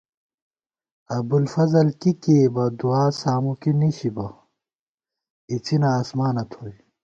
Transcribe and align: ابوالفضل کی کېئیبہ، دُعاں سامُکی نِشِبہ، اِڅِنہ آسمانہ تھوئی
ابوالفضل 1.17 1.87
کی 2.01 2.11
کېئیبہ، 2.21 2.65
دُعاں 2.79 3.09
سامُکی 3.19 3.71
نِشِبہ، 3.79 4.27
اِڅِنہ 5.51 5.89
آسمانہ 6.01 6.43
تھوئی 6.51 6.75